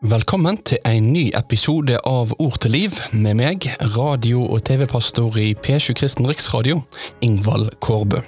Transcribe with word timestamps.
Velkommen 0.00 0.56
til 0.64 0.78
en 0.88 1.10
ny 1.12 1.26
episode 1.36 1.98
av 2.08 2.30
Ord 2.40 2.54
til 2.64 2.72
liv 2.72 2.94
med 3.12 3.36
meg, 3.36 3.66
radio- 3.92 4.46
og 4.46 4.62
TV-pastor 4.64 5.36
i 5.36 5.50
P7 5.52 5.92
Kristen 5.92 6.24
Riksradio, 6.24 6.78
Ingvald 7.20 7.68
Kårbø. 7.84 8.22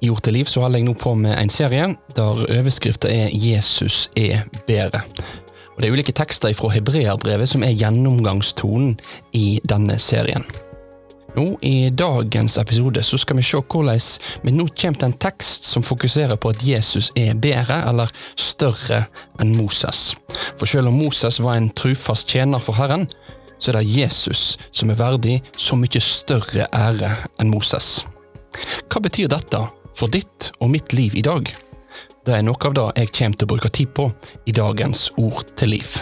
I 0.00 0.08
Ord 0.08 0.22
til 0.24 0.32
liv 0.38 0.48
så 0.48 0.64
holder 0.64 0.80
jeg 0.80 0.86
nå 0.88 0.94
på 0.96 1.12
med 1.20 1.36
en 1.36 1.52
serie 1.52 1.90
der 2.16 2.40
overskriften 2.46 3.12
er 3.12 3.28
'Jesus 3.28 4.08
er 4.16 4.48
bedre'. 4.64 5.04
Og 5.76 5.82
Det 5.82 5.88
er 5.88 5.92
ulike 5.92 6.12
tekster 6.12 6.54
fra 6.54 6.68
hebreerbrevet 6.68 7.48
som 7.48 7.62
er 7.62 7.76
gjennomgangstonen 7.76 9.00
i 9.32 9.60
denne 9.68 9.98
serien. 9.98 10.44
Nå 11.34 11.58
I 11.60 11.90
dagens 11.90 12.58
episode 12.58 13.02
så 13.02 13.18
skal 13.18 13.38
vi 13.38 13.44
se 13.46 13.56
hvordan 13.56 14.00
vi 14.44 14.52
nå 14.52 14.66
kommer 14.76 14.98
til 15.00 15.08
en 15.08 15.16
tekst 15.16 15.64
som 15.64 15.84
fokuserer 15.86 16.36
på 16.36 16.52
at 16.52 16.64
Jesus 16.66 17.08
er 17.16 17.38
bedre 17.40 17.78
eller 17.88 18.12
større 18.36 19.06
enn 19.40 19.54
Moses. 19.56 20.10
For 20.60 20.68
selv 20.68 20.90
om 20.90 20.98
Moses 21.00 21.40
var 21.40 21.56
en 21.56 21.70
trufast 21.72 22.28
tjener 22.28 22.60
for 22.60 22.76
Herren, 22.76 23.06
så 23.56 23.70
er 23.70 23.78
det 23.78 23.94
Jesus 23.94 24.58
som 24.74 24.90
er 24.92 25.00
verdig 25.00 25.38
så 25.56 25.78
mye 25.78 26.02
større 26.04 26.66
ære 26.68 27.14
enn 27.40 27.52
Moses. 27.52 28.02
Hva 28.92 29.00
betyr 29.00 29.30
dette 29.32 29.62
for 29.96 30.12
ditt 30.12 30.50
og 30.60 30.72
mitt 30.74 30.92
liv 30.92 31.16
i 31.16 31.24
dag? 31.24 31.48
Det 32.26 32.36
er 32.36 32.44
noe 32.44 32.68
av 32.68 32.76
det 32.76 32.90
jeg 33.00 33.14
kommer 33.16 33.40
til 33.40 33.48
å 33.48 33.54
bruke 33.54 33.72
tid 33.72 33.96
på 33.96 34.10
i 34.44 34.52
dagens 34.52 35.08
Ord 35.16 35.48
til 35.56 35.74
liv. 35.78 35.96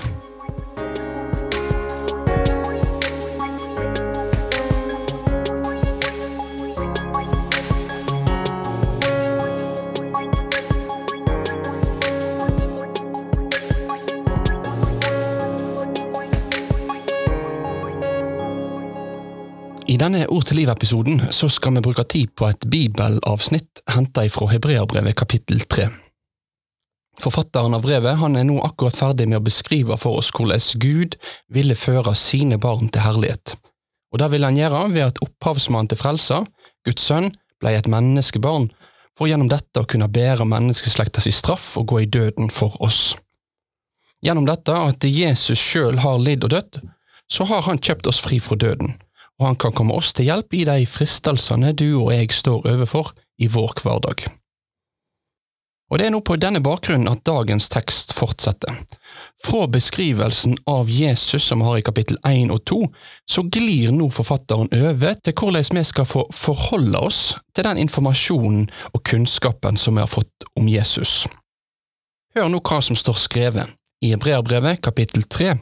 I 19.91 19.96
denne 19.98 20.22
Ord 20.30 20.44
til 20.46 20.60
liv-episoden 20.60 21.16
så 21.34 21.48
skal 21.50 21.74
vi 21.74 21.80
bruke 21.83 22.05
tid 22.06 22.30
på 22.38 22.46
et 22.46 22.62
bibelavsnitt 22.70 23.80
henta 23.91 24.22
fra 24.30 24.47
Hebreabrevet 24.52 25.16
kapittel 25.19 25.64
3. 25.66 25.88
Forfatteren 27.19 27.74
av 27.74 27.82
brevet 27.82 28.20
han 28.20 28.38
er 28.38 28.47
nå 28.47 28.60
akkurat 28.62 28.94
ferdig 28.94 29.27
med 29.27 29.41
å 29.41 29.48
beskrive 29.48 29.97
for 29.98 30.20
oss 30.20 30.30
hvordan 30.36 30.62
Gud 30.84 31.16
ville 31.50 31.74
føre 31.74 32.14
sine 32.14 32.60
barn 32.62 32.86
til 32.86 33.02
herlighet. 33.02 33.56
Og 34.14 34.22
Det 34.22 34.30
ville 34.30 34.47
han 34.47 34.60
gjøre 34.60 34.84
ved 34.94 35.08
at 35.08 35.20
opphavsmannen 35.27 35.91
til 35.91 35.98
frelsa, 35.98 36.44
Guds 36.86 37.10
sønn, 37.10 37.32
ble 37.58 37.75
et 37.75 37.91
menneskebarn, 37.91 38.70
for 39.19 39.27
gjennom 39.27 39.50
dette 39.50 39.82
å 39.82 39.91
kunne 39.91 40.06
bære 40.06 40.47
menneskeslekta 40.47 41.27
si 41.27 41.34
straff 41.34 41.75
og 41.82 41.91
gå 41.91 42.04
i 42.04 42.10
døden 42.20 42.54
for 42.54 42.78
oss. 42.78 43.16
Gjennom 44.22 44.47
dette 44.47 44.70
at 44.70 45.02
Jesus 45.02 45.58
sjøl 45.58 45.98
har 46.06 46.22
lidd 46.22 46.47
og 46.47 46.54
dødd, 46.54 46.82
så 47.27 47.50
har 47.50 47.66
han 47.66 47.82
kjøpt 47.82 48.06
oss 48.06 48.22
fri 48.22 48.38
fra 48.38 48.54
døden 48.54 49.00
og 49.41 49.46
han 49.46 49.56
kan 49.56 49.72
komme 49.72 49.96
oss 49.96 50.12
til 50.12 50.28
hjelp 50.28 50.55
i 50.55 50.66
de 50.69 50.84
fristelsene 50.86 51.72
du 51.72 51.88
og 51.94 52.12
jeg 52.12 52.30
står 52.36 52.69
overfor 52.69 53.14
i 53.41 53.48
vår 53.48 53.80
hverdag. 53.82 54.28
Og 55.91 55.98
Det 55.98 56.06
er 56.06 56.12
nå 56.14 56.20
på 56.22 56.36
denne 56.38 56.60
bakgrunnen 56.62 57.10
at 57.10 57.24
dagens 57.27 57.66
tekst 57.72 58.12
fortsetter. 58.14 58.77
Fra 59.42 59.64
beskrivelsen 59.66 60.55
av 60.70 60.91
Jesus 60.91 61.48
som 61.48 61.64
vi 61.64 61.66
har 61.66 61.80
i 61.80 61.82
kapittel 61.82 62.20
1 62.28 62.52
og 62.55 62.62
2, 62.70 62.78
så 63.27 63.42
glir 63.42 63.91
nå 63.91 64.06
forfatteren 64.14 64.70
over 64.70 65.19
til 65.19 65.34
hvordan 65.34 65.80
vi 65.80 65.84
skal 65.88 66.06
få 66.06 66.28
forholde 66.30 67.02
oss 67.10 67.34
til 67.56 67.66
den 67.66 67.82
informasjonen 67.82 68.70
og 68.92 69.02
kunnskapen 69.02 69.77
som 69.77 69.98
vi 69.98 70.06
har 70.06 70.14
fått 70.14 70.50
om 70.54 70.70
Jesus. 70.70 71.27
Hør 72.38 72.52
nå 72.52 72.62
hva 72.62 72.78
som 72.78 72.94
står 72.94 73.19
skrevet 73.19 73.75
i 74.04 74.14
Hebreabrevet 74.14 74.84
kapittel 74.86 75.27
3 75.27 75.56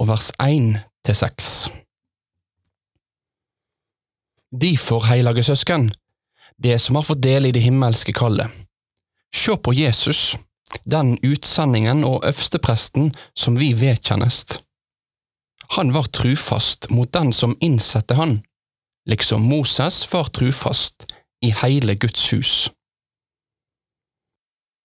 og 0.00 0.08
vers 0.08 0.32
1 0.40 0.78
til 1.04 1.24
6. 1.26 1.83
Derfor, 4.60 5.02
heilage 5.08 5.42
søsken, 5.42 5.88
det 6.62 6.78
som 6.78 6.94
har 6.94 7.02
fått 7.02 7.22
del 7.22 7.48
i 7.48 7.52
det 7.54 7.64
himmelske 7.64 8.12
kallet. 8.14 8.52
Sjå 9.34 9.56
på 9.58 9.72
Jesus, 9.74 10.36
den 10.86 11.16
utsendingen 11.26 12.04
og 12.06 12.22
øverstepresten 12.22 13.10
som 13.34 13.58
vi 13.58 13.72
vedkjennest. 13.74 14.60
Han 15.74 15.90
var 15.94 16.06
trufast 16.14 16.86
mot 16.90 17.10
den 17.12 17.32
som 17.32 17.56
innsette 17.60 18.14
han, 18.14 18.36
liksom 19.10 19.42
Moses 19.42 20.04
var 20.12 20.30
trufast 20.30 21.08
i 21.42 21.50
heile 21.50 21.98
Guds 21.98 22.30
hus. 22.32 22.54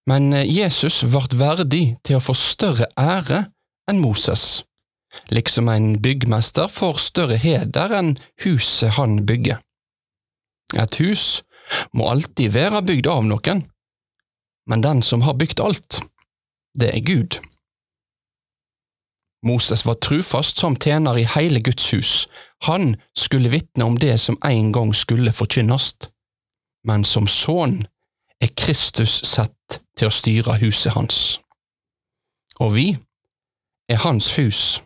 Men 0.10 0.34
Jesus 0.34 1.04
vart 1.14 1.38
verdig 1.38 2.00
til 2.02 2.18
å 2.18 2.24
få 2.24 2.34
større 2.34 2.90
ære 2.98 3.44
enn 3.92 4.02
Moses 4.02 4.64
liksom 5.30 5.70
en 5.70 6.02
byggmester 6.02 6.68
får 6.68 7.02
større 7.02 7.38
heder 7.38 7.94
enn 7.98 8.16
huset 8.44 8.96
han 8.98 9.26
bygger. 9.26 9.60
Et 10.78 10.96
hus 11.02 11.42
må 11.94 12.10
alltid 12.10 12.54
være 12.54 12.82
bygd 12.86 13.10
av 13.10 13.26
noen, 13.26 13.64
men 14.70 14.86
den 14.86 15.02
som 15.06 15.26
har 15.26 15.38
bygd 15.38 15.62
alt, 15.66 16.02
det 16.78 16.92
er 16.94 17.06
Gud. 17.06 17.40
Moses 19.46 19.86
var 19.86 19.96
trufast 20.04 20.60
som 20.60 20.76
tjener 20.76 21.18
i 21.18 21.28
hele 21.36 21.62
Guds 21.64 21.94
hus, 21.94 22.28
han 22.68 22.98
skulle 23.18 23.50
vitne 23.50 23.86
om 23.86 23.98
det 23.98 24.18
som 24.20 24.38
en 24.46 24.74
gang 24.76 24.92
skulle 24.96 25.32
forkynnes, 25.32 25.94
men 26.84 27.06
som 27.06 27.28
sønn 27.28 27.86
er 28.44 28.52
Kristus 28.56 29.22
sett 29.28 29.80
til 29.98 30.10
å 30.10 30.14
styre 30.14 30.58
huset 30.60 30.94
hans. 30.96 31.40
Og 32.60 32.76
vi 32.76 32.88
er 33.90 34.04
hans 34.04 34.34
hus 34.38 34.82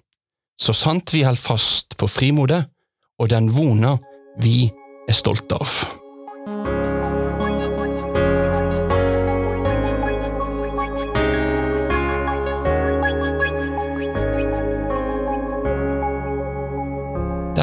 så 0.60 0.74
sant 0.76 1.14
vi 1.14 1.24
holder 1.26 1.42
fast 1.42 1.98
på 1.98 2.08
frimodet 2.08 2.64
og 3.20 3.30
den 3.32 3.50
vona 3.54 3.98
vi 4.42 4.70
er 5.08 5.18
stolte 5.18 5.58
av. 5.60 5.76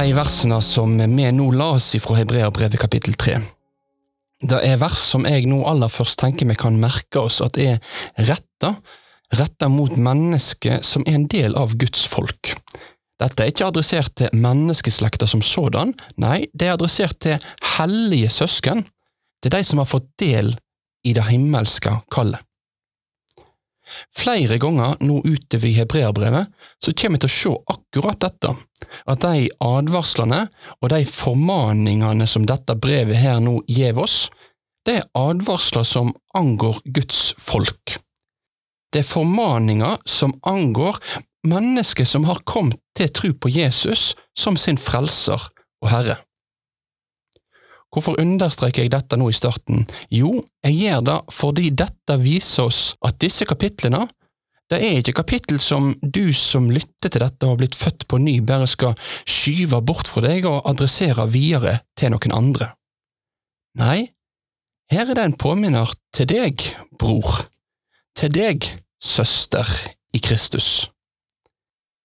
De 0.00 0.12
versene 0.16 0.58
som 0.64 0.96
vi 0.98 1.30
nå 1.32 1.50
las 1.54 1.92
fra 2.00 2.16
Hebreabrevet 2.18 2.80
kapittel 2.80 3.14
3. 3.14 3.36
Det 4.40 4.58
er 4.64 4.78
vers 4.80 5.02
som 5.12 5.26
jeg 5.28 5.44
nå 5.50 5.60
aller 5.68 5.92
først 5.92 6.18
tenker 6.22 6.48
vi 6.48 6.56
kan 6.58 6.78
merke 6.80 7.20
oss 7.20 7.42
at 7.44 7.58
er 7.60 7.76
retta 8.16 8.78
retta 9.38 9.68
mot 9.68 9.96
mennesker 9.96 10.82
som 10.86 11.04
er 11.06 11.18
en 11.18 11.28
del 11.30 11.56
av 11.58 11.76
Guds 11.78 12.06
folk. 12.10 12.54
Dette 13.20 13.44
er 13.44 13.52
ikke 13.52 13.68
adressert 13.68 14.14
til 14.16 14.32
menneskeslekta 14.32 15.28
som 15.28 15.42
sådan, 15.44 15.92
nei, 16.16 16.46
det 16.56 16.68
er 16.68 16.76
adressert 16.78 17.18
til 17.20 17.36
hellige 17.76 18.30
søsken, 18.32 18.86
til 19.44 19.52
de 19.52 19.60
som 19.64 19.82
har 19.82 19.88
fått 19.88 20.08
del 20.20 20.54
i 21.04 21.12
det 21.16 21.26
himmelske 21.28 21.92
kallet. 22.12 22.40
Flere 24.14 24.56
ganger 24.62 25.00
nå 25.02 25.18
utover 25.26 25.66
i 25.66 25.74
hebreerbrevet 25.74 26.50
så 26.82 26.92
kommer 26.94 27.18
vi 27.18 27.24
til 27.24 27.30
å 27.30 27.36
se 27.36 27.54
akkurat 27.74 28.20
dette, 28.22 28.52
at 29.10 29.24
de 29.24 29.48
advarslene 29.66 30.44
og 30.78 30.92
de 30.92 31.00
formaningene 31.08 32.28
som 32.30 32.46
dette 32.48 32.76
brevet 32.78 33.18
her 33.20 33.40
nå 33.42 33.58
gir 33.68 33.98
oss, 33.98 34.28
det 34.86 35.00
er 35.00 35.10
advarsler 35.18 35.84
som 35.84 36.14
angår 36.38 36.80
Guds 36.94 37.34
folk. 37.38 37.98
Det 38.90 39.02
er 39.02 39.06
formaninger 39.06 40.00
som 40.08 40.34
angår 40.46 40.98
mennesker 41.46 42.04
som 42.04 42.26
har 42.28 42.42
kommet 42.44 42.80
til 42.96 43.12
tro 43.14 43.30
på 43.32 43.52
Jesus 43.52 44.14
som 44.36 44.58
sin 44.60 44.78
frelser 44.80 45.40
og 45.80 45.90
herre. 45.92 46.18
Hvorfor 47.90 48.20
understreker 48.22 48.84
jeg 48.84 48.92
dette 48.94 49.18
nå 49.18 49.30
i 49.30 49.34
starten? 49.34 49.82
Jo, 50.14 50.36
jeg 50.62 50.76
gjør 50.78 51.04
det 51.08 51.18
fordi 51.34 51.70
dette 51.74 52.18
viser 52.22 52.68
oss 52.70 52.82
at 53.06 53.18
disse 53.22 53.46
kapitlene 53.48 54.06
det 54.70 54.78
er 54.86 55.00
ikke 55.00 55.16
kapittel 55.18 55.58
som 55.58 55.88
du 55.98 56.30
som 56.36 56.68
lytter 56.70 57.10
til 57.10 57.24
dette 57.24 57.42
og 57.42 57.56
har 57.56 57.58
blitt 57.58 57.74
født 57.74 58.04
på 58.06 58.20
ny, 58.22 58.36
bare 58.46 58.68
skal 58.70 58.94
skyve 59.26 59.80
bort 59.82 60.06
fra 60.06 60.22
deg 60.22 60.46
og 60.46 60.62
adressere 60.70 61.26
videre 61.26 61.80
til 61.98 62.12
noen 62.14 62.36
andre. 62.36 62.68
Nei, 63.80 64.04
her 64.94 65.10
er 65.10 65.18
det 65.18 65.24
en 65.26 65.34
påminner 65.42 65.90
til 66.14 66.30
deg, 66.30 66.62
bror, 67.02 67.48
til 68.20 68.32
deg, 68.34 68.66
søster 69.00 69.64
i 70.12 70.20
Kristus. 70.20 70.90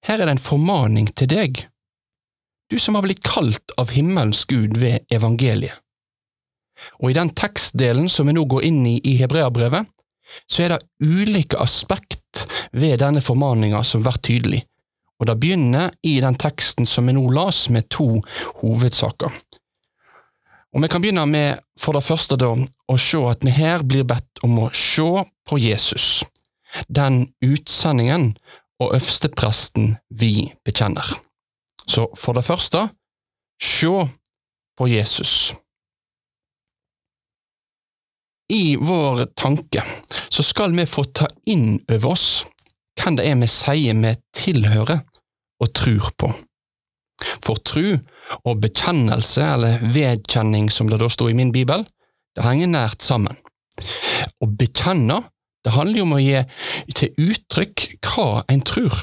Her 0.07 0.21
er 0.21 0.29
det 0.29 0.38
en 0.38 0.45
formaning 0.45 1.09
til 1.12 1.27
deg, 1.27 1.65
du 2.71 2.77
som 2.79 2.95
har 2.95 3.03
blitt 3.03 3.25
kalt 3.25 3.73
av 3.81 3.91
himmelens 3.91 4.45
Gud 4.47 4.77
ved 4.79 5.03
evangeliet. 5.13 5.75
Og 7.01 7.12
i 7.12 7.17
den 7.17 7.31
tekstdelen 7.35 8.07
som 8.12 8.29
vi 8.29 8.35
nå 8.38 8.45
går 8.47 8.63
inn 8.67 8.79
i 8.88 8.95
i 9.03 9.15
Hebreabrevet, 9.19 9.89
så 10.47 10.65
er 10.65 10.75
det 10.75 10.85
ulike 11.03 11.59
aspekt 11.62 12.45
ved 12.71 13.01
denne 13.01 13.23
formaninga 13.23 13.81
som 13.83 14.03
blir 14.06 14.19
tydelig, 14.23 14.62
og 15.19 15.27
det 15.29 15.38
begynner 15.41 15.94
i 16.03 16.17
den 16.23 16.38
teksten 16.39 16.88
som 16.88 17.07
vi 17.09 17.15
nå 17.17 17.25
las, 17.33 17.65
med 17.69 17.89
to 17.91 18.21
hovedsaker. 18.62 19.35
Og 20.75 20.81
Vi 20.81 20.88
kan 20.92 21.01
begynne 21.01 21.24
med 21.25 21.62
for 21.80 21.95
det 21.95 22.04
første 22.04 22.36
da, 22.36 22.51
å 22.92 22.95
se 23.00 23.22
at 23.30 23.45
vi 23.48 23.54
her 23.56 23.83
blir 23.88 24.04
bedt 24.04 24.42
om 24.44 24.57
å 24.60 24.72
se 24.75 25.07
på 25.48 25.60
Jesus, 25.62 26.25
den 26.92 27.30
utsendingen 27.39 28.33
og 28.83 28.98
øverstepresten 28.98 29.95
vi 30.10 30.51
bekjenner. 30.68 31.07
Så 31.88 32.10
for 32.19 32.36
det 32.36 32.44
første, 32.44 32.89
se 33.62 33.94
på 34.75 34.88
Jesus. 34.92 35.54
I 38.51 38.75
vår 38.75 39.24
tanke 39.39 39.81
så 40.30 40.44
skal 40.44 40.75
vi 40.75 40.86
få 40.86 41.06
ta 41.16 41.30
inn 41.48 41.80
over 41.88 42.12
oss 42.12 42.27
hvem 43.00 43.16
det 43.16 43.30
er 43.30 43.39
vi 43.39 43.48
sier 43.50 43.95
vi 44.04 44.12
tilhører 44.36 45.00
og 45.63 45.72
tror 45.72 46.12
på. 46.19 46.33
For 47.39 47.63
tru 47.63 47.95
og 48.44 48.62
bekjennelse, 48.63 49.44
eller 49.44 49.81
vedkjenning 49.94 50.69
som 50.74 50.89
det 50.89 51.00
da 51.01 51.10
sto 51.12 51.30
i 51.30 51.38
min 51.38 51.54
bibel, 51.56 51.86
det 52.36 52.45
henger 52.45 52.72
nært 52.72 53.06
sammen. 53.06 53.38
Å 54.42 54.50
bekjenne, 54.50 55.22
det 55.66 55.74
handler 55.75 56.00
jo 56.00 56.06
om 56.07 56.16
å 56.18 56.22
gi 56.22 56.42
til 56.95 57.13
uttrykk 57.30 57.88
hva 58.06 58.45
en 58.51 58.63
tror, 58.66 58.95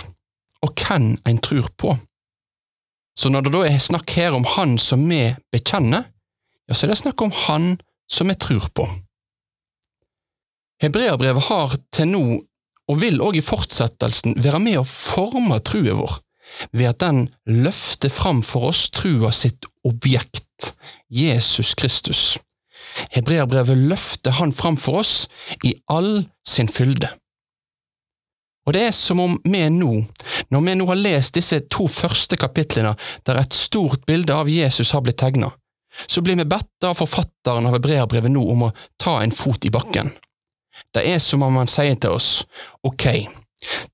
og 0.63 0.75
hvem 0.79 1.15
en 1.29 1.41
tror 1.43 1.71
på. 1.77 1.97
Så 3.19 3.29
når 3.33 3.47
det 3.47 3.55
da 3.55 3.63
er 3.69 3.83
snakk 3.83 4.15
her 4.17 4.35
om 4.37 4.47
Han 4.57 4.79
som 4.81 5.03
vi 5.09 5.25
bekjenner, 5.53 6.07
ja, 6.69 6.75
så 6.75 6.87
er 6.87 6.95
det 6.95 7.03
snakk 7.03 7.21
om 7.25 7.35
Han 7.45 7.75
som 8.11 8.31
vi 8.31 8.37
tror 8.41 8.69
på. 8.73 8.87
Hebreabrevet 10.83 11.47
har 11.51 11.77
til 11.95 12.09
nå, 12.11 12.25
og 12.91 12.99
vil 12.99 13.21
òg 13.23 13.39
i 13.39 13.45
fortsettelsen, 13.45 14.35
være 14.43 14.61
med 14.63 14.81
å 14.81 14.89
forme 14.89 15.61
trua 15.65 15.95
vår, 15.99 16.17
ved 16.73 16.93
at 16.93 17.01
den 17.03 17.27
løfter 17.47 18.13
fram 18.13 18.43
for 18.47 18.71
oss 18.71 18.89
trua 18.91 19.33
sitt 19.35 19.67
objekt, 19.85 20.75
Jesus 21.11 21.75
Kristus. 21.75 22.39
Hebreabrevet 23.13 23.79
løfter 23.79 24.37
han 24.39 24.53
fram 24.53 24.77
for 24.77 25.01
oss 25.01 25.29
i 25.65 25.75
all 25.89 26.27
sin 26.47 26.69
fylde. 26.69 27.09
Og 28.67 28.77
det 28.77 28.83
er 28.87 28.95
som 28.95 29.21
om 29.21 29.39
vi 29.43 29.63
nå, 29.75 29.95
når 30.55 30.65
vi 30.67 30.75
nå 30.79 30.87
har 30.87 31.01
lest 31.01 31.35
disse 31.35 31.59
to 31.73 31.89
første 31.91 32.39
kapitlene 32.39 32.95
der 33.27 33.41
et 33.41 33.57
stort 33.57 34.05
bilde 34.07 34.37
av 34.37 34.51
Jesus 34.51 34.93
har 34.95 35.03
blitt 35.03 35.19
tegna, 35.19 35.51
så 36.07 36.23
blir 36.23 36.39
vi 36.39 36.47
bedt 36.49 36.87
av 36.87 36.97
forfatteren 37.01 37.67
av 37.67 37.77
Hebreabrevet 37.77 38.33
nå 38.33 38.45
om 38.55 38.69
å 38.69 38.75
ta 39.03 39.19
en 39.23 39.35
fot 39.35 39.67
i 39.67 39.73
bakken. 39.73 40.13
Det 40.95 41.03
er 41.09 41.19
som 41.25 41.43
om 41.43 41.57
han 41.59 41.71
sier 41.71 41.97
til 41.99 42.15
oss, 42.15 42.45
ok, 42.87 43.27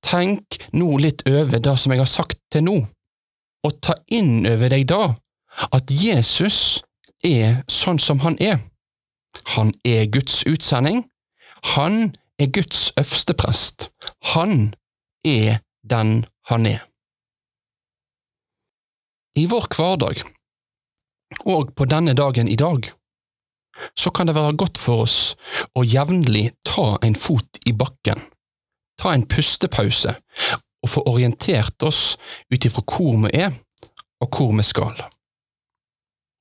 tenk 0.05 0.59
nå 0.73 0.97
litt 1.03 1.25
over 1.29 1.61
det 1.63 1.77
som 1.79 1.93
jeg 1.93 2.03
har 2.03 2.11
sagt 2.11 2.41
til 2.53 2.65
nå, 2.69 2.77
og 3.67 3.81
ta 3.85 3.97
inn 4.15 4.47
over 4.49 4.73
deg 4.73 4.87
da 4.91 5.15
at 5.75 5.91
Jesus 5.91 6.83
er 7.27 7.63
sånn 7.71 7.99
som 7.99 8.23
han 8.23 8.39
er. 8.41 8.61
Han 9.57 9.73
er 9.85 10.07
Guds 10.13 10.45
utsending. 10.47 11.05
Han 11.75 12.13
er 12.39 12.51
Guds 12.55 12.93
øverste 12.99 13.35
prest. 13.35 13.89
Han 14.35 14.75
er 15.27 15.61
den 15.83 16.25
han 16.51 16.67
er. 16.67 16.85
I 19.37 19.47
vår 19.47 19.69
hverdag, 19.75 20.23
og 21.47 21.75
på 21.77 21.87
denne 21.87 22.15
dagen 22.19 22.49
i 22.49 22.57
dag, 22.59 22.89
så 23.95 24.11
kan 24.11 24.27
det 24.27 24.35
være 24.35 24.57
godt 24.59 24.81
for 24.83 25.05
oss 25.05 25.19
å 25.79 25.85
jevnlig 25.87 26.49
ta 26.67 26.97
en 27.07 27.15
fot 27.15 27.61
i 27.69 27.75
bakken, 27.77 28.19
ta 28.99 29.15
en 29.15 29.27
pustepause 29.29 30.15
og 30.83 30.91
få 30.91 31.05
orientert 31.11 31.83
oss 31.87 32.17
ut 32.51 32.67
ifra 32.67 32.85
hvor 32.85 33.17
vi 33.25 33.33
er 33.39 33.55
og 34.23 34.35
hvor 34.35 34.53
vi 34.57 34.67
skal. 34.67 34.99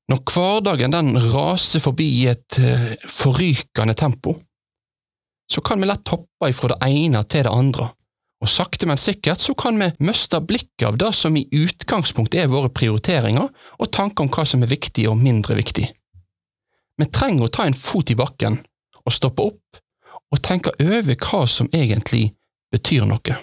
Når 0.07 0.23
hverdagen 0.31 0.93
den 0.95 1.17
raser 1.33 1.83
forbi 1.83 2.07
i 2.21 2.27
et 2.31 2.59
uh, 2.63 2.93
forrykende 3.11 3.95
tempo, 3.97 4.37
så 5.51 5.61
kan 5.63 5.81
vi 5.81 5.87
lett 5.89 6.11
hoppe 6.11 6.49
ifra 6.51 6.73
det 6.73 6.87
ene 6.87 7.23
til 7.27 7.43
det 7.47 7.51
andre, 7.51 7.89
og 8.37 8.51
sakte, 8.51 8.85
men 8.85 8.99
sikkert 9.01 9.41
så 9.41 9.55
kan 9.57 9.79
vi 9.81 9.89
miste 10.05 10.39
blikket 10.45 10.85
av 10.91 10.97
det 11.01 11.09
som 11.17 11.35
i 11.39 11.47
utgangspunktet 11.57 12.43
er 12.43 12.51
våre 12.51 12.69
prioriteringer 12.69 13.47
og 13.49 13.91
tanker 13.91 14.25
om 14.25 14.31
hva 14.31 14.45
som 14.45 14.63
er 14.63 14.71
viktig 14.71 15.07
og 15.09 15.17
mindre 15.17 15.57
viktig. 15.57 15.87
Vi 16.97 17.07
trenger 17.13 17.47
å 17.47 17.53
ta 17.53 17.65
en 17.67 17.77
fot 17.77 18.13
i 18.13 18.17
bakken 18.17 18.59
og 19.03 19.15
stoppe 19.15 19.49
opp 19.49 19.81
og 20.33 20.43
tenke 20.43 20.73
over 20.83 21.15
hva 21.15 21.43
som 21.49 21.69
egentlig 21.73 22.36
betyr 22.73 23.07
noe. 23.09 23.39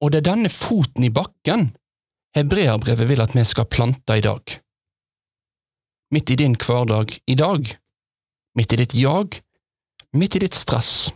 Og 0.00 0.10
det 0.12 0.22
er 0.22 0.30
denne 0.30 0.50
foten 0.52 1.04
i 1.04 1.12
bakken 1.12 1.70
Hebreabrevet 2.36 3.08
vil 3.10 3.22
at 3.24 3.32
vi 3.34 3.42
skal 3.44 3.66
plante 3.66 4.14
i 4.16 4.22
dag 4.22 4.60
midt 6.10 6.30
i 6.30 6.36
din 6.36 6.56
hverdag 6.58 7.18
i 7.26 7.34
dag, 7.34 7.78
midt 8.54 8.72
i 8.72 8.76
ditt 8.76 8.94
jag, 8.94 9.40
midt 10.12 10.36
i 10.36 10.42
ditt 10.42 10.54
stress. 10.54 11.12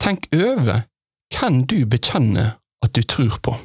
Tenk 0.00 0.28
over 0.32 0.86
hvem 1.34 1.64
du 1.68 1.84
bekjenner 1.86 2.56
at 2.80 2.94
du 2.96 3.02
tror 3.02 3.36
på. 3.44 3.56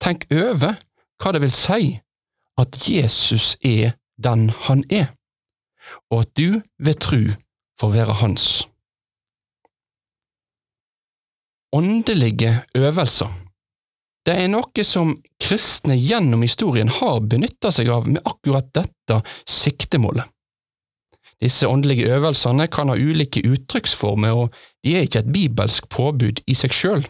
Tenk 0.00 0.26
over 0.32 0.78
hva 1.18 1.32
det 1.34 1.42
vil 1.44 1.54
si 1.54 1.98
at 2.58 2.80
Jesus 2.88 3.56
er 3.60 3.94
den 4.16 4.48
han 4.66 4.82
er, 4.90 5.12
og 6.10 6.24
at 6.24 6.32
du 6.38 6.60
ved 6.78 7.00
tru 7.04 7.22
får 7.78 7.94
være 7.94 8.18
hans. 8.22 8.46
Åndelige 11.76 12.62
øvelser 12.74 13.28
det 14.28 14.34
er 14.36 14.50
noe 14.52 14.84
som 14.84 15.14
kristne 15.40 15.94
gjennom 15.96 16.42
historien 16.44 16.90
har 16.92 17.22
benytta 17.32 17.70
seg 17.72 17.88
av 17.88 18.08
med 18.12 18.20
akkurat 18.28 18.66
dette 18.76 19.22
siktemålet. 19.48 20.26
Disse 21.40 21.68
åndelige 21.70 22.10
øvelsene 22.12 22.66
kan 22.68 22.90
ha 22.92 22.96
ulike 22.98 23.40
uttrykksformer, 23.46 24.34
og 24.34 24.58
de 24.84 24.96
er 24.98 25.06
ikke 25.06 25.22
et 25.22 25.32
bibelsk 25.32 25.88
påbud 25.88 26.42
i 26.44 26.56
seg 26.58 26.76
sjøl, 26.76 27.06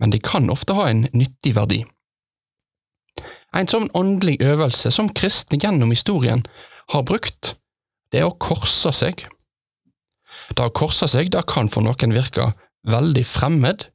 men 0.00 0.14
de 0.14 0.22
kan 0.22 0.48
ofte 0.54 0.78
ha 0.78 0.86
en 0.88 1.04
nyttig 1.12 1.52
verdi. 1.58 1.82
En 3.54 3.68
sånn 3.68 3.90
åndelig 3.92 4.38
øvelse 4.42 4.94
som 4.94 5.12
kristne 5.12 5.60
gjennom 5.60 5.92
historien 5.92 6.46
har 6.94 7.04
brukt, 7.04 7.56
det 8.14 8.22
er 8.22 8.30
å 8.30 8.38
korse 8.40 8.94
seg. 8.96 9.26
Det 10.54 10.62
å 10.62 10.72
korse 10.72 11.10
seg 11.10 11.34
det 11.34 11.44
kan 11.50 11.68
for 11.68 11.84
noen 11.84 12.16
virke 12.16 12.54
veldig 12.88 13.24
fremmed, 13.26 13.88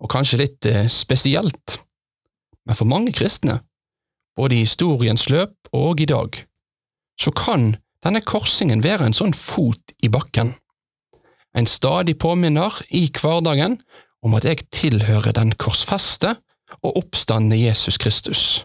og 0.00 0.10
kanskje 0.12 0.40
litt 0.42 0.68
eh, 0.68 0.86
spesielt, 0.90 1.78
men 2.64 2.76
for 2.76 2.88
mange 2.88 3.12
kristne, 3.16 3.60
både 4.36 4.56
i 4.56 4.64
historiens 4.64 5.28
løp 5.30 5.70
og 5.72 6.00
i 6.02 6.08
dag, 6.10 6.40
så 7.20 7.30
kan 7.30 7.74
denne 8.04 8.20
korsingen 8.24 8.82
være 8.84 9.08
en 9.08 9.16
sånn 9.16 9.34
fot 9.36 9.94
i 10.04 10.10
bakken, 10.12 10.54
en 11.54 11.70
stadig 11.70 12.16
påminner 12.18 12.80
i 12.90 13.06
hverdagen 13.14 13.78
om 14.26 14.34
at 14.34 14.46
jeg 14.48 14.66
tilhører 14.74 15.36
den 15.36 15.52
korsfeste 15.60 16.34
og 16.82 16.98
oppstandende 16.98 17.60
Jesus 17.60 17.98
Kristus. 18.00 18.64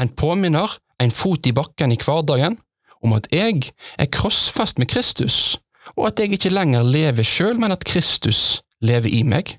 En 0.00 0.08
påminner, 0.08 0.78
en 1.02 1.12
fot 1.12 1.44
i 1.46 1.52
bakken 1.52 1.92
i 1.92 2.00
hverdagen, 2.00 2.56
om 3.04 3.12
at 3.12 3.28
jeg 3.34 3.74
er 4.00 4.08
krossfest 4.08 4.80
med 4.80 4.88
Kristus, 4.88 5.58
og 5.92 6.08
at 6.08 6.20
jeg 6.20 6.32
ikke 6.32 6.54
lenger 6.54 6.86
lever 6.88 7.26
sjøl, 7.26 7.60
men 7.60 7.74
at 7.74 7.84
Kristus 7.84 8.63
lever 8.84 9.10
i 9.10 9.22
meg. 9.26 9.56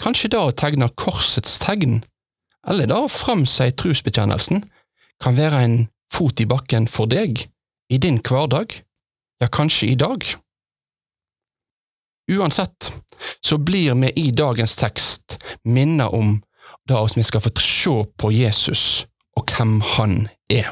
Kanskje 0.00 0.32
da 0.32 0.46
å 0.48 0.56
tegne 0.56 0.88
korsets 0.96 1.58
tegn, 1.60 2.00
eller 2.68 2.88
da 2.88 3.02
å 3.04 3.12
framsi 3.12 3.70
trosbekjennelsen, 3.76 4.64
kan 5.20 5.36
være 5.36 5.64
en 5.64 5.80
fot 6.12 6.40
i 6.40 6.48
bakken 6.48 6.88
for 6.88 7.10
deg, 7.10 7.44
i 7.92 7.98
din 8.00 8.20
hverdag, 8.24 8.80
ja, 9.40 9.48
kanskje 9.48 9.92
i 9.92 9.96
dag. 9.98 10.24
Uansett 12.30 12.92
så 13.40 13.58
blir 13.58 13.94
vi 14.00 14.12
i 14.16 14.30
dagens 14.30 14.76
tekst 14.78 15.40
minnet 15.64 16.14
om 16.14 16.38
da 16.88 17.02
vi 17.14 17.24
skal 17.26 17.42
få 17.44 17.52
se 17.60 17.96
på 18.16 18.30
Jesus 18.32 18.84
og 19.36 19.50
hvem 19.50 19.80
han 19.96 20.28
er. 20.50 20.70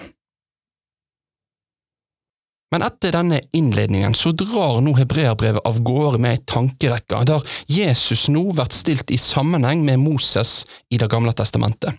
Men 2.72 2.84
etter 2.84 3.14
denne 3.14 3.40
innledningen 3.56 4.14
så 4.18 4.34
drar 4.36 4.82
nå 4.84 4.92
hebreerbrevet 4.98 5.64
av 5.68 5.80
gårde 5.84 6.20
med 6.20 6.36
ei 6.36 6.42
tankerekke 6.44 7.22
der 7.28 7.46
Jesus 7.72 8.26
nå 8.28 8.44
blir 8.52 8.68
stilt 8.76 9.12
i 9.14 9.20
sammenheng 9.20 9.84
med 9.86 10.02
Moses 10.02 10.66
i 10.92 11.00
Det 11.00 11.08
gamle 11.08 11.32
testamentet. 11.32 11.96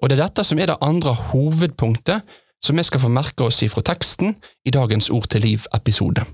Og 0.00 0.08
det 0.08 0.16
er 0.16 0.24
dette 0.24 0.44
som 0.46 0.58
er 0.58 0.70
det 0.70 0.80
andre 0.80 1.12
hovedpunktet 1.32 2.32
som 2.62 2.78
vi 2.78 2.84
skal 2.86 3.02
få 3.02 3.10
merke 3.12 3.48
oss 3.48 3.60
ifra 3.66 3.82
teksten 3.84 4.36
i 4.64 4.70
dagens 4.70 5.10
Ord 5.10 5.28
til 5.28 5.42
liv-episode. 5.44 6.24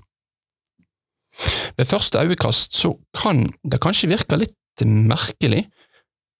Ved 1.76 1.88
første 1.88 2.18
øyekast 2.18 2.76
så 2.76 2.94
kan 3.22 3.48
det 3.64 3.80
kanskje 3.80 4.10
virke 4.12 4.36
litt 4.36 4.84
merkelig. 4.84 5.64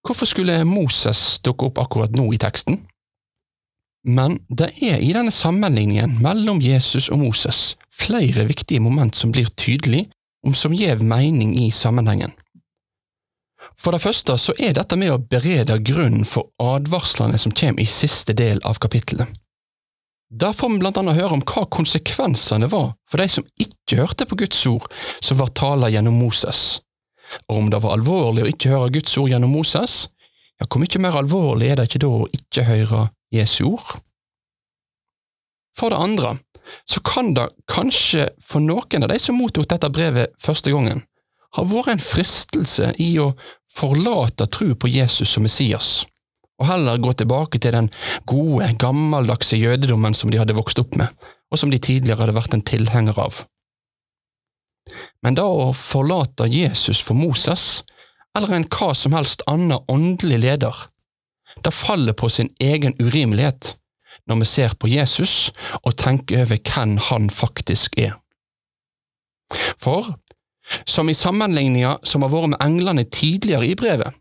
Hvorfor 0.07 0.27
skulle 0.27 0.65
Moses 0.65 1.41
dukke 1.45 1.69
opp 1.69 1.79
akkurat 1.83 2.15
nå 2.17 2.31
i 2.33 2.41
teksten? 2.41 2.83
Men 4.07 4.38
det 4.49 4.71
er 4.85 5.00
i 5.02 5.12
denne 5.12 5.33
sammenligningen 5.35 6.19
mellom 6.23 6.61
Jesus 6.62 7.09
og 7.11 7.23
Moses 7.23 7.76
flere 7.99 8.47
viktige 8.47 8.81
moment 8.81 9.17
som 9.19 9.33
blir 9.35 9.50
tydelige, 9.59 10.07
om 10.47 10.55
som 10.55 10.75
gjev 10.75 11.02
mening 11.02 11.57
i 11.59 11.71
sammenhengen. 11.75 12.31
For 13.78 13.95
det 13.95 14.02
første 14.02 14.35
så 14.38 14.55
er 14.59 14.75
dette 14.75 14.97
med 14.99 15.12
å 15.12 15.21
berede 15.23 15.78
grunnen 15.87 16.25
for 16.26 16.50
advarslene 16.62 17.38
som 17.38 17.55
kommer 17.55 17.83
i 17.83 17.90
siste 17.90 18.35
del 18.38 18.62
av 18.67 18.78
kapittelet. 18.83 19.26
Der 20.31 20.52
får 20.52 20.71
vi 20.71 20.81
blant 20.83 20.99
annet 21.00 21.17
høre 21.17 21.38
om 21.38 21.43
hva 21.47 21.64
konsekvensene 21.73 22.69
var 22.69 22.90
for 23.09 23.23
de 23.23 23.28
som 23.33 23.47
ikke 23.62 24.02
hørte 24.02 24.26
på 24.28 24.37
Guds 24.43 24.61
ord 24.69 24.85
som 25.25 25.38
var 25.40 25.55
tala 25.57 25.88
gjennom 25.88 26.19
Moses. 26.21 26.83
Og 27.49 27.62
om 27.62 27.71
det 27.73 27.81
var 27.85 27.97
alvorlig 27.97 28.45
å 28.45 28.50
ikke 28.50 28.73
høre 28.75 28.93
Guds 28.99 29.17
ord 29.21 29.31
gjennom 29.33 29.55
Moses, 29.57 30.09
ja, 30.59 30.67
hvor 30.67 30.83
mye 30.83 31.00
mer 31.00 31.17
alvorlig 31.17 31.71
er 31.71 31.78
det 31.78 31.88
ikke 31.88 32.02
da 32.05 32.11
å 32.12 32.28
ikke 32.35 32.67
høre 32.67 33.07
Jesu 33.35 33.64
ord? 33.75 33.99
For 35.78 35.92
det 35.92 36.00
andre 36.02 36.37
så 36.88 37.00
kan 37.00 37.32
det 37.37 37.49
kanskje 37.70 38.28
for 38.44 38.61
noen 38.64 39.04
av 39.04 39.12
de 39.12 39.18
som 39.23 39.38
mottok 39.38 39.68
dette 39.70 39.88
brevet 39.94 40.35
første 40.42 40.73
gangen, 40.75 41.04
ha 41.56 41.64
vært 41.64 41.94
en 41.94 42.02
fristelse 42.02 42.92
i 43.00 43.14
å 43.23 43.30
forlate 43.73 44.49
tro 44.52 44.75
på 44.75 44.90
Jesus 44.90 45.30
som 45.32 45.47
Messias, 45.47 46.04
og 46.58 46.66
heller 46.68 47.00
gå 47.00 47.14
tilbake 47.16 47.61
til 47.62 47.76
den 47.76 47.90
gode, 48.28 48.68
gammeldagse 48.80 49.56
jødedommen 49.56 50.16
som 50.18 50.32
de 50.32 50.40
hadde 50.40 50.56
vokst 50.58 50.80
opp 50.82 50.99
med, 50.99 51.08
og 51.49 51.61
som 51.61 51.73
de 51.73 51.80
tidligere 51.80 52.26
hadde 52.26 52.37
vært 52.37 52.56
en 52.56 52.66
tilhenger 52.66 53.20
av. 53.23 53.44
Men 55.25 55.38
da 55.38 55.47
å 55.49 55.73
forlate 55.76 56.49
Jesus 56.50 57.00
for 57.04 57.16
Moses, 57.18 57.85
eller 58.37 58.54
en 58.54 58.68
hva 58.68 58.92
som 58.97 59.14
helst 59.16 59.44
annen 59.50 59.78
åndelig 59.90 60.42
leder, 60.44 60.88
det 61.65 61.75
faller 61.75 62.12
på 62.12 62.29
sin 62.29 62.50
egen 62.61 62.95
urimelighet 63.03 63.75
når 64.29 64.41
vi 64.43 64.45
ser 64.45 64.75
på 64.81 64.88
Jesus 64.88 65.50
og 65.83 65.97
tenker 65.97 66.43
over 66.45 66.59
hvem 66.59 66.97
han 67.09 67.31
faktisk 67.31 67.99
er. 67.99 68.19
For, 69.81 70.19
som 70.87 71.09
i 71.09 71.17
sammenligninga 71.17 71.97
som 72.05 72.23
har 72.23 72.33
vært 72.33 72.53
med 72.53 72.65
englene 72.65 73.05
tidligere 73.05 73.71
i 73.71 73.77
brevet, 73.79 74.12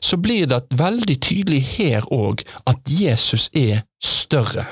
så 0.00 0.16
blir 0.16 0.46
det 0.46 0.62
veldig 0.76 1.16
tydelig 1.20 1.60
her 1.76 2.06
òg 2.12 2.44
at 2.68 2.88
Jesus 2.88 3.48
er 3.52 3.84
større. 4.02 4.64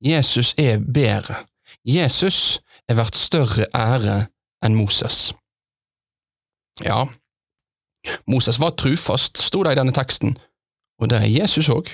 Jesus 0.00 0.54
er 0.58 0.78
bedre. 0.78 1.42
Jesus 1.86 2.60
er 2.88 2.98
verdt 2.98 3.18
større 3.18 3.66
ære 3.74 4.26
enn 4.64 4.78
Moses. 4.78 5.32
Ja, 6.84 7.06
Moses 8.26 8.60
var 8.60 8.74
trufast, 8.78 9.38
sto 9.38 9.62
det 9.64 9.74
i 9.74 9.78
denne 9.78 9.94
teksten, 9.94 10.36
og 11.00 11.10
det 11.10 11.20
er 11.20 11.32
Jesus 11.42 11.70
òg. 11.72 11.90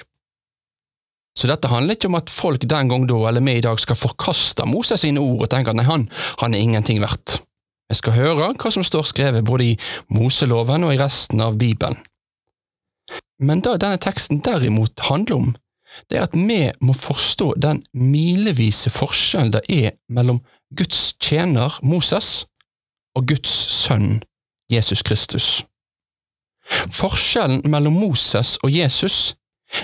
Så 1.38 1.48
dette 1.48 1.70
handler 1.72 1.96
ikke 1.96 2.10
om 2.10 2.18
at 2.18 2.30
folk 2.30 2.66
den 2.68 2.90
gang 2.92 3.06
da, 3.08 3.16
eller 3.28 3.44
vi 3.44 3.56
i 3.56 3.64
dag, 3.64 3.80
skal 3.80 3.96
forkaste 3.96 4.66
Moses 4.68 5.00
sine 5.00 5.20
ord 5.20 5.46
og 5.46 5.50
tenke 5.50 5.72
at 5.72 5.78
nei, 5.78 5.86
han, 5.88 6.06
han 6.42 6.54
er 6.54 6.60
ingenting 6.60 7.00
verdt. 7.00 7.40
Vi 7.88 7.96
skal 7.98 8.16
høre 8.16 8.52
hva 8.56 8.72
som 8.72 8.84
står 8.84 9.08
skrevet 9.08 9.44
både 9.44 9.72
i 9.72 9.78
Moseloven 10.12 10.84
og 10.86 10.94
i 10.94 11.00
resten 11.00 11.40
av 11.44 11.56
Bibelen. 11.60 11.98
Men 13.42 13.60
det 13.64 13.80
denne 13.82 13.98
teksten 14.00 14.40
derimot 14.44 15.00
handler 15.08 15.36
om, 15.36 15.50
det 16.08 16.18
er 16.18 16.28
at 16.28 16.36
vi 16.36 16.60
må 16.80 16.94
forstå 16.96 17.52
den 17.60 17.82
milevise 17.92 18.92
forskjellen 18.92 19.52
det 19.52 19.64
er 19.68 19.96
mellom 20.08 20.40
Guds 20.76 21.12
tjener 21.20 21.76
Moses 21.84 22.46
og 23.16 23.26
Guds 23.28 23.52
sønn 23.52 24.22
Jesus 24.72 25.02
Kristus. 25.04 25.64
Forskjellen 26.92 27.64
mellom 27.70 27.96
Moses 27.98 28.56
og 28.62 28.70
Jesus 28.72 29.34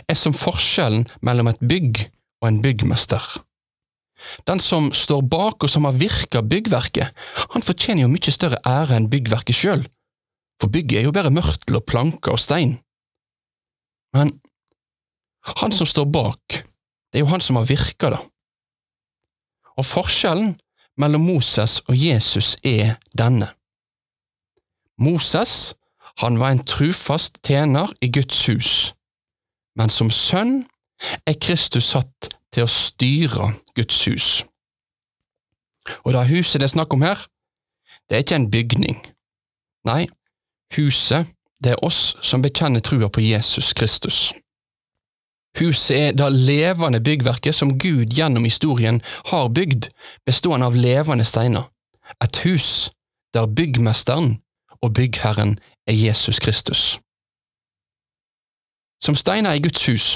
er 0.08 0.16
som 0.18 0.36
forskjellen 0.36 1.06
mellom 1.24 1.50
et 1.50 1.60
bygg 1.60 2.04
og 2.42 2.50
en 2.50 2.62
byggmester. 2.62 3.22
Den 4.48 4.60
som 4.60 4.90
står 4.92 5.22
bak 5.30 5.64
og 5.64 5.70
som 5.72 5.86
har 5.88 5.96
virka 5.96 6.42
byggverket, 6.44 7.14
han 7.54 7.64
fortjener 7.64 8.04
jo 8.04 8.12
mye 8.12 8.34
større 8.34 8.60
ære 8.66 8.98
enn 8.98 9.08
byggverket 9.10 9.56
sjøl, 9.56 9.86
for 10.60 10.72
bygget 10.72 11.00
er 11.00 11.08
jo 11.08 11.14
bare 11.14 11.32
mørtel 11.32 11.78
og 11.78 11.86
planker 11.88 12.34
og 12.34 12.42
stein. 12.42 12.76
Men 14.16 14.34
han 15.62 15.72
som 15.72 15.88
står 15.88 16.08
bak, 16.12 16.60
det 17.08 17.20
er 17.20 17.24
jo 17.24 17.32
han 17.32 17.44
som 17.44 17.56
har 17.60 17.68
virka 17.68 18.12
det. 18.12 18.20
Og 19.78 19.86
forskjellen 19.86 20.56
mellom 20.98 21.24
Moses 21.28 21.78
og 21.86 21.96
Jesus 21.96 22.56
er 22.66 22.98
denne. 23.16 23.52
Moses, 24.98 25.76
han 26.18 26.38
var 26.40 26.54
en 26.54 26.64
trufast 26.64 27.38
tjener 27.46 27.92
i 28.02 28.10
Guds 28.12 28.46
hus 28.50 28.72
men 29.78 29.92
som 29.92 30.10
sønn 30.10 30.64
er 31.28 31.38
Kristus 31.38 31.92
satt 31.94 32.32
til 32.54 32.66
å 32.66 32.72
styre 32.72 33.52
Guds 33.78 34.00
hus. 34.08 34.28
Og 36.04 36.12
det 36.12 36.26
huset 36.32 36.60
det 36.60 36.68
er 36.68 36.74
snakk 36.74 36.94
om 36.96 37.04
her, 37.06 37.20
det 38.08 38.16
er 38.18 38.24
ikke 38.24 38.40
en 38.40 38.50
bygning. 38.50 38.98
Nei, 39.88 40.08
huset, 40.74 41.30
det 41.62 41.74
er 41.74 41.84
oss 41.86 42.16
som 42.24 42.42
bekjenner 42.42 42.82
trua 42.84 43.08
på 43.12 43.22
Jesus 43.22 43.72
Kristus. 43.76 44.18
Huset 45.58 45.96
er 45.96 46.12
det 46.18 46.28
levende 46.34 47.00
byggverket 47.02 47.56
som 47.56 47.72
Gud 47.80 48.14
gjennom 48.14 48.44
historien 48.46 49.00
har 49.30 49.48
bygd, 49.54 49.88
bestående 50.26 50.68
av 50.68 50.76
levende 50.76 51.26
steiner. 51.26 51.66
Et 52.22 52.42
hus 52.44 52.90
der 53.34 53.48
byggmesteren 53.50 54.38
og 54.82 54.94
byggherren 54.94 55.56
er 55.88 55.96
Jesus 55.96 56.38
Kristus. 56.38 56.98
Som 59.04 59.16
steiner 59.16 59.54
i 59.56 59.62
Guds 59.62 59.86
hus, 59.88 60.06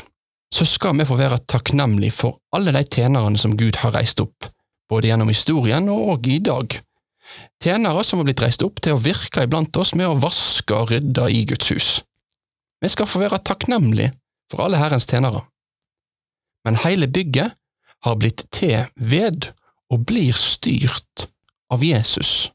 så 0.53 0.67
skal 0.69 0.99
vi 0.99 1.07
få 1.09 1.17
være 1.17 1.41
takknemlige 1.49 2.13
for 2.13 2.41
alle 2.53 2.75
de 2.75 2.83
tjenerne 2.85 3.39
som 3.41 3.57
Gud 3.57 3.79
har 3.81 3.95
reist 3.97 4.21
opp, 4.21 4.51
både 4.91 5.09
gjennom 5.09 5.31
historien 5.33 5.89
og 5.89 6.27
i 6.29 6.39
dag. 6.45 6.77
Tjenere 7.63 8.03
som 8.05 8.21
har 8.21 8.29
blitt 8.29 8.43
reist 8.45 8.65
opp 8.67 8.83
til 8.85 8.97
å 8.97 9.01
virke 9.01 9.47
iblant 9.47 9.77
oss 9.81 9.95
med 9.97 10.11
å 10.11 10.19
vaske 10.21 10.77
og 10.77 10.93
rydde 10.93 11.29
i 11.33 11.45
Guds 11.49 11.73
hus. 11.73 11.89
Vi 12.83 12.91
skal 12.91 13.09
få 13.09 13.23
være 13.23 13.41
takknemlige 13.47 14.13
for 14.53 14.67
alle 14.67 14.81
Herrens 14.81 15.07
tjenere. 15.09 15.47
Men 16.67 16.81
hele 16.83 17.09
bygget 17.09 17.55
har 18.03 18.19
blitt 18.19 18.45
til 18.53 18.91
ved 18.97 19.49
og 19.93 20.05
blir 20.09 20.37
styrt 20.37 21.29
av 21.73 21.85
Jesus. 21.87 22.51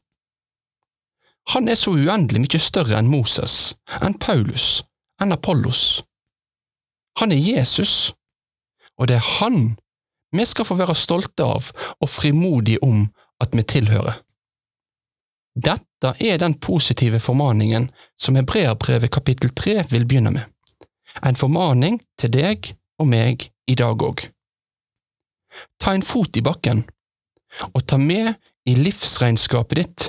Han 1.54 1.68
er 1.68 1.78
så 1.80 1.94
uendelig 1.96 2.42
mye 2.44 2.60
større 2.60 2.98
enn 2.98 3.08
Moses, 3.08 3.74
enn 4.04 4.18
Paulus, 4.20 4.82
enn 5.22 5.32
Apollos, 5.32 6.02
han 7.18 7.32
er 7.32 7.40
Jesus, 7.42 8.14
og 8.98 9.08
det 9.10 9.16
er 9.18 9.30
han 9.40 9.76
vi 10.36 10.44
skal 10.46 10.66
få 10.68 10.76
være 10.78 10.94
stolte 10.98 11.42
av 11.42 11.70
og 11.74 12.10
frimodige 12.12 12.82
om 12.84 13.06
at 13.42 13.54
vi 13.56 13.64
tilhører. 13.64 14.20
Dette 15.58 16.12
er 16.22 16.38
den 16.38 16.54
positive 16.62 17.18
formaningen 17.18 17.88
som 18.14 18.36
Hebreabrevet 18.38 19.10
kapittel 19.10 19.50
tre 19.50 19.80
vil 19.90 20.06
begynne 20.06 20.34
med, 20.36 20.44
en 21.26 21.38
formaning 21.38 21.98
til 22.20 22.30
deg 22.36 22.70
og 23.00 23.08
meg 23.10 23.48
i 23.66 23.74
dag 23.78 23.98
òg. 23.98 24.28
Ta 25.82 25.96
en 25.96 26.06
fot 26.06 26.38
i 26.38 26.44
bakken, 26.44 26.84
og 27.72 27.82
ta 27.88 27.98
med 27.98 28.36
i 28.68 28.76
livsregnskapet 28.78 29.80
ditt 29.80 30.08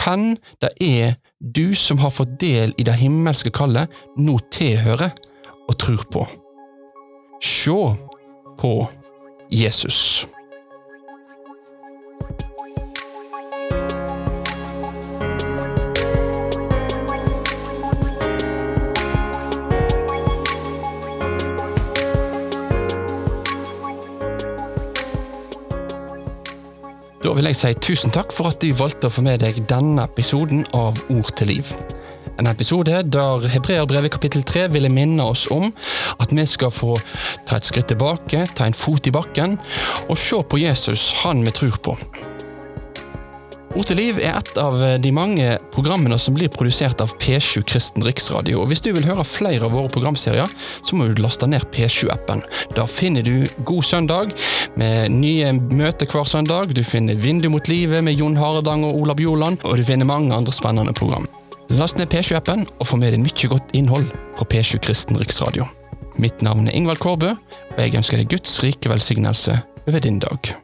hvem 0.00 0.36
det 0.62 0.70
er 0.80 1.16
du 1.40 1.74
som 1.74 1.98
har 1.98 2.12
fått 2.14 2.38
del 2.40 2.74
i 2.78 2.84
det 2.86 2.96
himmelske 3.00 3.52
kallet, 3.54 3.88
nå 4.18 4.38
tilhører 4.52 5.12
og 5.68 5.78
tror 5.80 6.04
på. 6.12 6.26
Se 7.40 7.78
på 8.60 8.74
Jesus. 9.50 10.26
Da 27.20 27.34
vil 27.36 27.44
jeg 27.50 27.56
si 27.58 27.70
tusen 27.84 28.12
takk 28.14 28.30
for 28.32 28.48
at 28.48 28.62
du 28.64 28.70
valgte 28.72 29.10
å 29.10 29.12
få 29.12 29.20
med 29.20 29.42
deg 29.42 29.58
denne 29.68 30.06
episoden 30.08 30.62
av 30.72 30.96
Ord 31.12 31.34
til 31.36 31.50
liv. 31.52 31.72
En 32.40 32.48
episode 32.48 33.02
der 33.12 33.44
Hebreerbrevet 33.52 34.14
kapittel 34.14 34.46
3 34.48 34.70
ville 34.72 34.88
minne 34.88 35.26
oss 35.28 35.44
om 35.52 35.68
at 36.16 36.32
vi 36.32 36.46
skal 36.48 36.72
få 36.72 36.94
ta 37.44 37.60
et 37.60 37.68
skritt 37.68 37.90
tilbake, 37.92 38.46
ta 38.56 38.64
en 38.64 38.76
fot 38.76 39.04
i 39.04 39.12
bakken 39.12 39.60
og 40.08 40.16
se 40.16 40.40
på 40.40 40.64
Jesus, 40.64 41.10
han 41.20 41.44
vi 41.44 41.52
tror 41.60 41.76
på. 41.84 41.98
Ord 43.80 43.88
til 43.88 43.96
liv 43.96 44.18
er 44.20 44.34
et 44.36 44.58
av 44.60 44.74
de 45.00 45.10
mange 45.14 45.54
programmene 45.72 46.18
som 46.20 46.34
blir 46.36 46.50
produsert 46.52 47.00
av 47.00 47.14
P7 47.16 47.62
Kristen 47.64 48.04
Riksradio. 48.04 48.58
og 48.60 48.68
Hvis 48.68 48.82
du 48.84 48.90
vil 48.92 49.06
høre 49.08 49.24
flere 49.24 49.64
av 49.64 49.72
våre 49.72 49.88
programserier, 49.88 50.52
så 50.84 50.98
må 50.98 51.06
du 51.08 51.22
laste 51.22 51.48
ned 51.48 51.64
P7-appen. 51.72 52.42
Da 52.76 52.84
finner 52.84 53.24
du 53.24 53.48
God 53.64 53.88
søndag 53.88 54.36
med 54.76 55.16
nye 55.16 55.54
møter 55.56 56.04
hver 56.04 56.28
søndag. 56.28 56.76
Du 56.76 56.84
finner 56.84 57.16
Vindu 57.16 57.48
mot 57.48 57.72
livet 57.72 58.04
med 58.04 58.20
Jon 58.20 58.36
Haredang 58.36 58.84
og 58.84 59.00
Ola 59.00 59.16
Bjoland, 59.16 59.64
og 59.64 59.80
du 59.80 59.86
finner 59.88 60.12
mange 60.12 60.36
andre 60.36 60.52
spennende 60.52 60.92
program. 60.92 61.24
Last 61.72 61.96
ned 61.96 62.12
P7-appen 62.12 62.68
og 62.76 62.84
få 62.84 63.00
med 63.00 63.16
deg 63.16 63.24
mye 63.24 63.54
godt 63.56 63.72
innhold 63.72 64.10
fra 64.36 64.44
P7 64.44 64.76
Kristen 64.84 65.16
Riksradio. 65.16 65.70
Mitt 66.20 66.44
navn 66.44 66.68
er 66.68 66.76
Ingvald 66.76 67.00
Kårbø, 67.00 67.32
og 67.32 67.80
jeg 67.80 67.96
ønsker 67.96 68.20
deg 68.20 68.28
Guds 68.36 68.60
rike 68.60 68.92
velsignelse 68.92 69.62
over 69.86 70.04
din 70.04 70.20
dag. 70.20 70.58